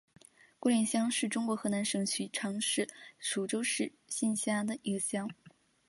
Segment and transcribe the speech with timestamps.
[0.57, 2.87] 郭连乡是中国河南省许昌市
[3.19, 5.29] 禹州市下辖的一个乡。